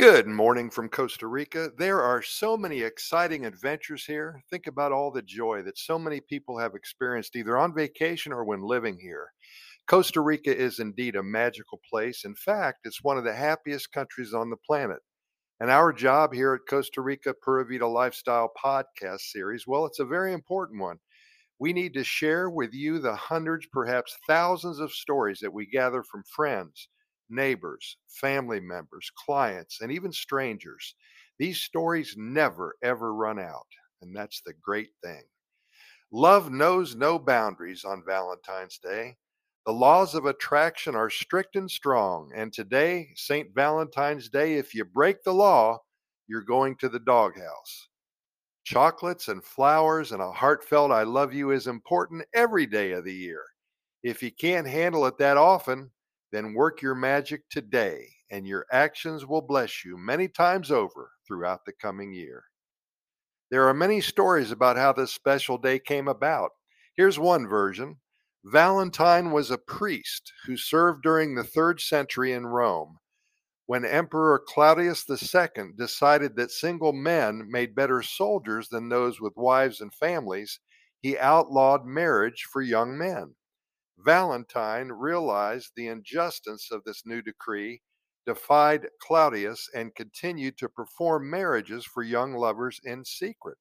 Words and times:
Good 0.00 0.26
morning 0.26 0.70
from 0.70 0.88
Costa 0.88 1.26
Rica. 1.26 1.72
There 1.76 2.00
are 2.00 2.22
so 2.22 2.56
many 2.56 2.80
exciting 2.80 3.44
adventures 3.44 4.06
here. 4.06 4.42
Think 4.48 4.66
about 4.66 4.92
all 4.92 5.10
the 5.10 5.20
joy 5.20 5.60
that 5.64 5.76
so 5.76 5.98
many 5.98 6.22
people 6.22 6.58
have 6.58 6.74
experienced 6.74 7.36
either 7.36 7.58
on 7.58 7.74
vacation 7.74 8.32
or 8.32 8.46
when 8.46 8.62
living 8.62 8.98
here. 8.98 9.30
Costa 9.86 10.22
Rica 10.22 10.56
is 10.56 10.78
indeed 10.78 11.16
a 11.16 11.22
magical 11.22 11.82
place. 11.86 12.24
In 12.24 12.34
fact, 12.34 12.78
it's 12.84 13.04
one 13.04 13.18
of 13.18 13.24
the 13.24 13.34
happiest 13.34 13.92
countries 13.92 14.32
on 14.32 14.48
the 14.48 14.56
planet. 14.56 15.00
And 15.60 15.70
our 15.70 15.92
job 15.92 16.32
here 16.32 16.54
at 16.54 16.66
Costa 16.66 17.02
Rica 17.02 17.34
Pura 17.34 17.66
Vida 17.66 17.86
Lifestyle 17.86 18.50
podcast 18.56 19.20
series, 19.20 19.66
well, 19.66 19.84
it's 19.84 20.00
a 20.00 20.06
very 20.06 20.32
important 20.32 20.80
one. 20.80 20.96
We 21.58 21.74
need 21.74 21.92
to 21.92 22.04
share 22.04 22.48
with 22.48 22.72
you 22.72 23.00
the 23.00 23.16
hundreds, 23.16 23.66
perhaps 23.70 24.16
thousands 24.26 24.78
of 24.78 24.92
stories 24.92 25.40
that 25.40 25.52
we 25.52 25.66
gather 25.66 26.02
from 26.02 26.22
friends 26.34 26.88
neighbors, 27.30 27.96
family 28.08 28.60
members, 28.60 29.10
clients, 29.26 29.80
and 29.80 29.90
even 29.92 30.12
strangers. 30.12 30.94
These 31.38 31.60
stories 31.60 32.14
never, 32.18 32.76
ever 32.82 33.14
run 33.14 33.38
out. 33.38 33.66
And 34.02 34.14
that's 34.14 34.42
the 34.44 34.54
great 34.62 34.90
thing. 35.02 35.22
Love 36.12 36.50
knows 36.50 36.96
no 36.96 37.18
boundaries 37.18 37.84
on 37.84 38.02
Valentine's 38.04 38.78
Day. 38.78 39.16
The 39.66 39.72
laws 39.72 40.14
of 40.14 40.26
attraction 40.26 40.94
are 40.94 41.10
strict 41.10 41.54
and 41.54 41.70
strong. 41.70 42.32
And 42.34 42.52
today, 42.52 43.10
St. 43.14 43.54
Valentine's 43.54 44.28
Day, 44.28 44.54
if 44.54 44.74
you 44.74 44.84
break 44.84 45.22
the 45.22 45.34
law, 45.34 45.78
you're 46.26 46.42
going 46.42 46.76
to 46.76 46.88
the 46.88 46.98
doghouse. 46.98 47.88
Chocolates 48.64 49.28
and 49.28 49.44
flowers 49.44 50.12
and 50.12 50.22
a 50.22 50.32
heartfelt 50.32 50.90
I 50.90 51.02
love 51.04 51.32
you 51.32 51.50
is 51.50 51.66
important 51.66 52.24
every 52.34 52.66
day 52.66 52.92
of 52.92 53.04
the 53.04 53.14
year. 53.14 53.42
If 54.02 54.22
you 54.22 54.32
can't 54.32 54.66
handle 54.66 55.06
it 55.06 55.18
that 55.18 55.36
often, 55.36 55.90
then 56.32 56.54
work 56.54 56.82
your 56.82 56.94
magic 56.94 57.48
today, 57.50 58.08
and 58.30 58.46
your 58.46 58.66
actions 58.70 59.26
will 59.26 59.42
bless 59.42 59.84
you 59.84 59.96
many 59.96 60.28
times 60.28 60.70
over 60.70 61.10
throughout 61.26 61.64
the 61.64 61.72
coming 61.72 62.12
year. 62.12 62.44
There 63.50 63.66
are 63.68 63.74
many 63.74 64.00
stories 64.00 64.52
about 64.52 64.76
how 64.76 64.92
this 64.92 65.12
special 65.12 65.58
day 65.58 65.80
came 65.80 66.06
about. 66.06 66.52
Here's 66.96 67.18
one 67.18 67.48
version 67.48 67.96
Valentine 68.44 69.32
was 69.32 69.50
a 69.50 69.58
priest 69.58 70.32
who 70.46 70.56
served 70.56 71.02
during 71.02 71.34
the 71.34 71.44
third 71.44 71.80
century 71.80 72.32
in 72.32 72.46
Rome. 72.46 72.98
When 73.66 73.84
Emperor 73.84 74.42
Claudius 74.48 75.04
II 75.08 75.72
decided 75.76 76.36
that 76.36 76.50
single 76.50 76.92
men 76.92 77.48
made 77.50 77.74
better 77.74 78.02
soldiers 78.02 78.68
than 78.68 78.88
those 78.88 79.20
with 79.20 79.36
wives 79.36 79.80
and 79.80 79.92
families, 79.92 80.58
he 81.00 81.18
outlawed 81.18 81.84
marriage 81.84 82.46
for 82.50 82.62
young 82.62 82.96
men. 82.96 83.34
Valentine 84.04 84.88
realized 84.88 85.72
the 85.74 85.88
injustice 85.88 86.70
of 86.70 86.84
this 86.84 87.02
new 87.04 87.20
decree, 87.20 87.82
defied 88.26 88.88
Claudius, 89.00 89.68
and 89.74 89.94
continued 89.94 90.56
to 90.58 90.68
perform 90.68 91.28
marriages 91.28 91.84
for 91.84 92.02
young 92.02 92.34
lovers 92.34 92.80
in 92.84 93.04
secret. 93.04 93.58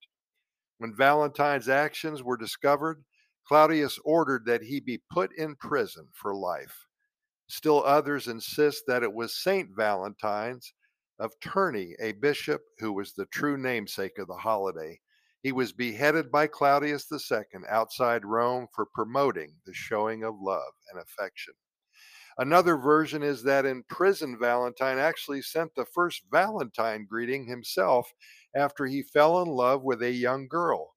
When 0.78 0.96
Valentine's 0.96 1.68
actions 1.68 2.23
were 2.23 2.38
discovered, 2.38 3.04
Claudius 3.46 4.00
ordered 4.06 4.46
that 4.46 4.64
he 4.64 4.80
be 4.80 5.02
put 5.12 5.31
in 5.36 5.56
prison 5.56 6.08
for 6.14 6.34
life. 6.36 6.86
Still 7.48 7.84
others 7.84 8.28
insist 8.28 8.84
that 8.88 9.03
it 9.03 9.14
was 9.14 9.42
Saint 9.42 9.70
Valentine's 9.76 10.74
of 11.18 11.38
Terni, 11.42 11.96
a 12.00 12.14
bishop 12.14 12.62
who 12.78 12.94
was 12.94 13.14
the 13.14 13.26
true 13.26 13.58
namesake 13.58 14.18
of 14.20 14.28
the 14.28 14.38
holiday, 14.38 15.02
he 15.42 15.52
was 15.52 15.72
beheaded 15.72 16.32
by 16.32 16.48
Claudius 16.48 17.08
II 17.12 17.42
outside 17.70 18.26
Rome 18.26 18.68
for 18.76 18.86
promoting 18.94 19.56
the 19.66 19.73
showing 19.73 20.23
of 20.23 20.36
love 20.40 20.73
and 20.92 21.02
affection. 21.02 21.54
Another 22.38 22.78
version 22.78 23.22
is 23.22 23.44
that 23.44 23.66
in 23.66 23.84
prison, 23.90 24.38
Valentine 24.40 24.98
actually 24.98 25.42
sent 25.42 25.76
the 25.76 25.86
first 25.94 26.23
Valentine 26.31 27.06
greeting 27.09 27.46
himself 27.46 28.09
after 28.56 28.86
he 28.86 29.04
fell 29.04 29.42
in 29.42 29.48
love 29.50 29.84
with 29.84 30.02
a 30.02 30.12
young 30.12 30.48
girl, 30.48 30.94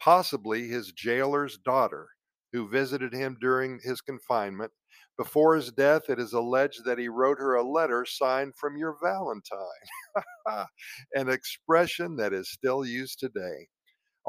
possibly 0.00 0.66
his 0.66 0.92
jailer's 0.92 1.58
daughter, 1.58 2.08
who 2.52 2.68
visited 2.68 3.12
him 3.12 3.36
during 3.40 3.78
his 3.82 4.00
confinement. 4.00 4.72
Before 5.16 5.54
his 5.54 5.70
death, 5.70 6.08
it 6.08 6.18
is 6.18 6.32
alleged 6.32 6.84
that 6.84 6.98
he 6.98 7.08
wrote 7.08 7.38
her 7.38 7.54
a 7.54 7.62
letter 7.62 8.04
signed 8.04 8.54
from 8.56 8.76
your 8.76 8.96
Valentine, 9.02 9.58
an 11.14 11.28
expression 11.28 12.16
that 12.16 12.32
is 12.32 12.50
still 12.50 12.84
used 12.84 13.20
today. 13.20 13.68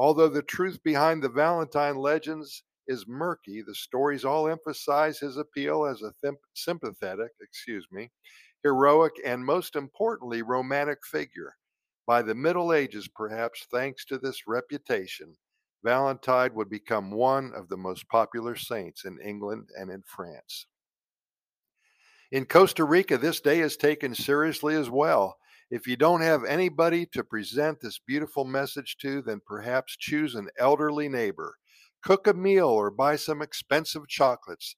Although 0.01 0.29
the 0.29 0.41
truth 0.41 0.81
behind 0.81 1.22
the 1.22 1.29
Valentine 1.29 1.95
legends 1.95 2.63
is 2.88 3.07
murky, 3.07 3.62
the 3.62 3.75
stories 3.75 4.25
all 4.25 4.47
emphasize 4.47 5.19
his 5.19 5.38
appeal 5.38 5.85
as 5.85 6.01
a 6.01 6.12
th- 6.23 6.39
sympathetic, 6.56 7.29
excuse 7.39 7.85
me, 7.91 8.09
heroic, 8.63 9.13
and 9.23 9.45
most 9.45 9.75
importantly, 9.75 10.41
romantic 10.41 11.06
figure. 11.06 11.56
By 12.07 12.23
the 12.23 12.34
Middle 12.34 12.73
Ages, 12.73 13.07
perhaps 13.09 13.67
thanks 13.72 14.03
to 14.06 14.17
this 14.17 14.47
reputation, 14.47 15.38
Valentine 15.84 16.56
would 16.56 16.72
become 16.72 17.11
one 17.11 17.53
of 17.53 17.69
the 17.69 17.78
most 17.78 18.09
popular 18.09 18.56
saints 18.56 19.06
in 19.06 19.19
England 19.22 19.69
and 19.78 19.91
in 19.91 20.01
France. 20.07 20.66
In 22.31 22.47
Costa 22.47 22.85
Rica, 22.85 23.19
this 23.19 23.40
day 23.40 23.59
is 23.59 23.78
taken 23.78 24.16
seriously 24.16 24.73
as 24.73 24.90
well. 24.90 25.38
If 25.72 25.88
you 25.88 25.96
don't 25.96 26.20
have 26.20 26.44
anybody 26.44 27.06
to 27.14 27.24
present 27.24 27.80
this 27.80 27.98
beautiful 28.06 28.44
message 28.44 28.98
to, 28.98 29.22
then 29.22 29.40
perhaps 29.46 29.96
choose 29.96 30.36
an 30.36 30.50
elderly 30.59 31.08
neighbor. 31.08 31.56
Cook 32.04 32.28
a 32.28 32.34
meal 32.34 32.68
or 32.68 32.92
buy 32.92 33.16
some 33.16 33.42
expensive 33.42 34.06
chocolates. 34.09 34.76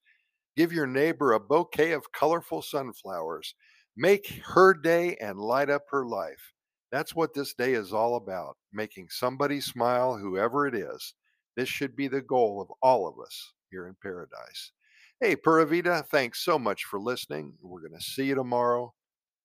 Give 0.56 0.72
your 0.72 0.86
neighbor 0.86 1.34
a 1.34 1.40
bouquet 1.40 1.94
of 1.94 2.12
colorful 2.12 2.62
sunflowers. 2.62 3.56
Make 3.98 4.42
her 4.46 4.76
day 4.76 5.18
and 5.20 5.40
light 5.40 5.72
up 5.72 5.82
her 5.90 6.06
life. 6.06 6.54
That's 6.92 7.16
what 7.16 7.34
this 7.34 7.56
day 7.56 7.74
is 7.74 7.92
all 7.92 8.18
about 8.18 8.56
making 8.72 9.08
somebody 9.10 9.62
smile, 9.62 10.16
whoever 10.16 10.68
it 10.68 10.76
is. 10.76 11.16
This 11.56 11.70
should 11.70 11.96
be 11.96 12.08
the 12.08 12.22
goal 12.22 12.62
of 12.62 12.72
all 12.84 13.08
of 13.08 13.16
us 13.20 13.54
here 13.72 13.88
in 13.88 13.96
paradise. 14.00 14.72
Hey, 15.20 15.36
Pura 15.36 15.66
Vida, 15.66 16.06
thanks 16.12 16.46
so 16.46 16.60
much 16.60 16.84
for 16.84 17.00
listening. 17.00 17.54
We're 17.64 17.82
going 17.82 17.98
to 17.98 18.06
see 18.06 18.26
you 18.26 18.36
tomorrow, 18.36 18.94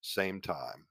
same 0.02 0.42
time. 0.42 0.87